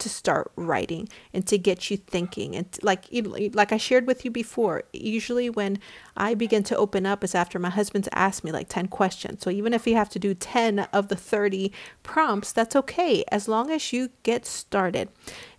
to 0.00 0.08
start 0.08 0.50
writing 0.56 1.08
and 1.32 1.46
to 1.46 1.58
get 1.58 1.90
you 1.90 1.96
thinking. 1.96 2.56
And 2.56 2.66
like 2.82 3.06
like 3.12 3.72
I 3.72 3.76
shared 3.76 4.06
with 4.06 4.24
you 4.24 4.30
before 4.30 4.84
usually 4.92 5.48
when 5.48 5.78
I 6.16 6.34
begin 6.34 6.62
to 6.64 6.76
open 6.76 7.06
up 7.06 7.22
is 7.24 7.34
after 7.34 7.58
my 7.58 7.70
husband's 7.70 8.08
asked 8.12 8.44
me 8.44 8.52
like 8.52 8.68
10 8.68 8.88
questions. 8.88 9.42
So 9.42 9.50
even 9.50 9.72
if 9.72 9.86
you 9.86 9.94
have 9.94 10.10
to 10.10 10.18
do 10.18 10.34
10 10.34 10.80
of 10.92 11.08
the 11.08 11.16
30 11.16 11.72
prompts 12.02 12.52
that's 12.52 12.76
okay 12.76 13.24
as 13.30 13.48
long 13.48 13.70
as 13.70 13.92
you 13.92 14.10
get 14.22 14.46
started. 14.46 15.08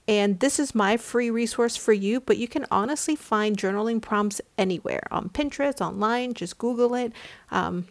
And 0.07 0.39
this 0.39 0.59
is 0.59 0.75
my 0.75 0.97
free 0.97 1.29
resource 1.29 1.77
for 1.77 1.93
you, 1.93 2.19
but 2.19 2.37
you 2.37 2.47
can 2.47 2.65
honestly 2.71 3.15
find 3.15 3.55
journaling 3.55 4.01
prompts 4.01 4.41
anywhere 4.57 5.03
on 5.11 5.29
Pinterest, 5.29 5.79
online, 5.79 6.33
just 6.33 6.57
Google 6.57 6.95
it. 6.95 7.13
Um, 7.51 7.87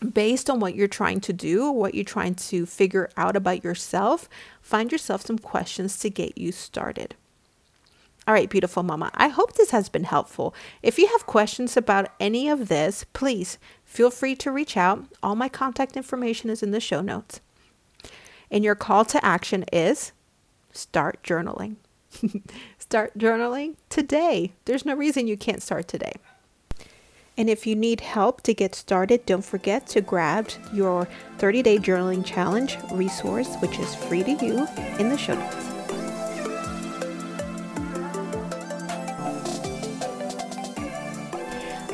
based 0.00 0.50
on 0.50 0.60
what 0.60 0.74
you're 0.74 0.88
trying 0.88 1.20
to 1.20 1.32
do, 1.32 1.70
what 1.70 1.94
you're 1.94 2.04
trying 2.04 2.34
to 2.34 2.66
figure 2.66 3.10
out 3.16 3.36
about 3.36 3.64
yourself, 3.64 4.28
find 4.60 4.92
yourself 4.92 5.22
some 5.22 5.38
questions 5.38 5.98
to 6.00 6.10
get 6.10 6.38
you 6.38 6.52
started. 6.52 7.14
All 8.26 8.34
right, 8.34 8.50
beautiful 8.50 8.82
mama, 8.82 9.10
I 9.14 9.28
hope 9.28 9.54
this 9.54 9.70
has 9.70 9.88
been 9.88 10.04
helpful. 10.04 10.52
If 10.82 10.98
you 10.98 11.06
have 11.06 11.26
questions 11.26 11.76
about 11.76 12.08
any 12.18 12.48
of 12.48 12.66
this, 12.66 13.04
please 13.12 13.56
feel 13.84 14.10
free 14.10 14.34
to 14.36 14.50
reach 14.50 14.76
out. 14.76 15.04
All 15.22 15.36
my 15.36 15.48
contact 15.48 15.96
information 15.96 16.50
is 16.50 16.62
in 16.62 16.72
the 16.72 16.80
show 16.80 17.00
notes. 17.00 17.40
And 18.50 18.64
your 18.64 18.74
call 18.74 19.04
to 19.06 19.24
action 19.24 19.64
is 19.72 20.10
start 20.72 21.22
journaling. 21.22 21.76
start 22.78 23.16
journaling 23.16 23.76
today. 23.88 24.52
There's 24.64 24.84
no 24.84 24.94
reason 24.94 25.28
you 25.28 25.36
can't 25.36 25.62
start 25.62 25.86
today. 25.86 26.14
And 27.38 27.50
if 27.50 27.66
you 27.66 27.76
need 27.76 28.00
help 28.00 28.42
to 28.42 28.54
get 28.54 28.74
started, 28.74 29.26
don't 29.26 29.44
forget 29.44 29.86
to 29.88 30.00
grab 30.00 30.48
your 30.72 31.06
30 31.38 31.62
day 31.62 31.78
journaling 31.78 32.24
challenge 32.24 32.78
resource, 32.92 33.54
which 33.60 33.78
is 33.78 33.94
free 33.94 34.24
to 34.24 34.32
you 34.32 34.66
in 34.98 35.10
the 35.10 35.18
show 35.18 35.34
notes. 35.34 35.75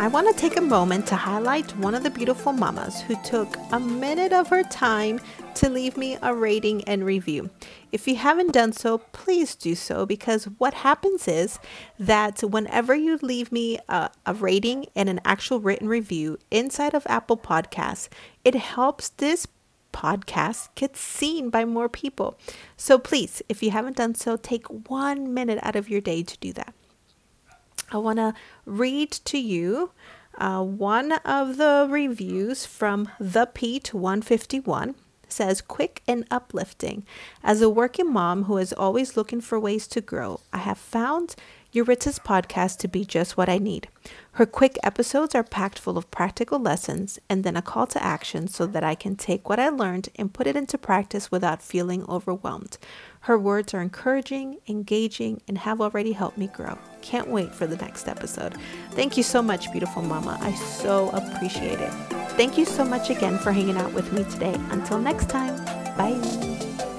I 0.02 0.08
want 0.08 0.26
to 0.26 0.34
take 0.34 0.56
a 0.56 0.60
moment 0.60 1.06
to 1.06 1.14
highlight 1.14 1.76
one 1.76 1.94
of 1.94 2.02
the 2.02 2.10
beautiful 2.10 2.52
mamas 2.52 3.00
who 3.02 3.14
took 3.22 3.56
a 3.70 3.78
minute 3.78 4.32
of 4.32 4.48
her 4.48 4.64
time 4.64 5.20
to 5.54 5.68
leave 5.68 5.96
me 5.96 6.18
a 6.20 6.34
rating 6.34 6.82
and 6.88 7.06
review. 7.06 7.50
If 7.92 8.08
you 8.08 8.16
haven't 8.16 8.50
done 8.50 8.72
so, 8.72 8.98
please 8.98 9.54
do 9.54 9.76
so 9.76 10.04
because 10.04 10.46
what 10.58 10.74
happens 10.74 11.28
is 11.28 11.60
that 12.00 12.42
whenever 12.42 12.96
you 12.96 13.16
leave 13.22 13.52
me 13.52 13.78
a, 13.88 14.10
a 14.26 14.34
rating 14.34 14.86
and 14.96 15.08
an 15.08 15.20
actual 15.24 15.60
written 15.60 15.86
review 15.86 16.36
inside 16.50 16.94
of 16.94 17.06
Apple 17.06 17.36
Podcasts, 17.36 18.08
it 18.44 18.56
helps 18.56 19.10
this 19.10 19.46
podcast 19.92 20.70
get 20.74 20.96
seen 20.96 21.48
by 21.48 21.64
more 21.64 21.88
people. 21.88 22.36
So 22.76 22.98
please, 22.98 23.40
if 23.48 23.62
you 23.62 23.70
haven't 23.70 23.98
done 23.98 24.16
so, 24.16 24.36
take 24.36 24.66
one 24.66 25.32
minute 25.32 25.60
out 25.62 25.76
of 25.76 25.88
your 25.88 26.00
day 26.00 26.24
to 26.24 26.36
do 26.38 26.52
that. 26.54 26.74
I 27.92 27.98
want 27.98 28.16
to 28.18 28.34
read 28.64 29.10
to 29.12 29.38
you 29.38 29.90
uh, 30.38 30.62
one 30.62 31.12
of 31.12 31.58
the 31.58 31.86
reviews 31.90 32.64
from 32.64 33.10
The 33.20 33.46
Pete 33.46 33.92
151 33.92 34.94
says 35.28 35.60
quick 35.60 36.02
and 36.06 36.26
uplifting. 36.30 37.04
As 37.42 37.60
a 37.60 37.70
working 37.70 38.12
mom 38.12 38.44
who 38.44 38.58
is 38.58 38.72
always 38.72 39.16
looking 39.16 39.40
for 39.40 39.58
ways 39.58 39.86
to 39.88 40.00
grow, 40.00 40.40
I 40.52 40.58
have 40.58 40.78
found 40.78 41.34
Yaritza's 41.74 42.18
podcast 42.18 42.78
to 42.78 42.88
be 42.88 43.04
just 43.04 43.36
what 43.36 43.48
I 43.48 43.58
need. 43.58 43.88
Her 44.32 44.46
quick 44.46 44.78
episodes 44.82 45.34
are 45.34 45.42
packed 45.42 45.78
full 45.78 45.96
of 45.96 46.10
practical 46.10 46.58
lessons 46.58 47.18
and 47.28 47.44
then 47.44 47.56
a 47.56 47.62
call 47.62 47.86
to 47.88 48.02
action 48.02 48.48
so 48.48 48.66
that 48.66 48.84
I 48.84 48.94
can 48.94 49.16
take 49.16 49.48
what 49.48 49.58
I 49.58 49.68
learned 49.68 50.08
and 50.16 50.32
put 50.32 50.46
it 50.46 50.56
into 50.56 50.76
practice 50.76 51.30
without 51.30 51.62
feeling 51.62 52.04
overwhelmed. 52.08 52.78
Her 53.20 53.38
words 53.38 53.72
are 53.72 53.80
encouraging, 53.80 54.58
engaging, 54.68 55.40
and 55.48 55.58
have 55.58 55.80
already 55.80 56.12
helped 56.12 56.36
me 56.36 56.48
grow. 56.48 56.76
Can't 57.00 57.28
wait 57.28 57.54
for 57.54 57.66
the 57.66 57.76
next 57.76 58.08
episode. 58.08 58.54
Thank 58.90 59.16
you 59.16 59.22
so 59.22 59.40
much, 59.42 59.70
beautiful 59.70 60.02
mama. 60.02 60.38
I 60.40 60.52
so 60.54 61.08
appreciate 61.10 61.80
it. 61.80 61.92
Thank 62.36 62.58
you 62.58 62.64
so 62.64 62.84
much 62.84 63.10
again 63.10 63.38
for 63.38 63.52
hanging 63.52 63.76
out 63.76 63.92
with 63.92 64.12
me 64.12 64.24
today. 64.24 64.54
Until 64.70 64.98
next 64.98 65.28
time, 65.28 65.56
bye. 65.96 66.91